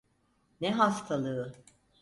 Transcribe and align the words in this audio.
Ne 0.61 0.71
hastalığı? 0.71 1.53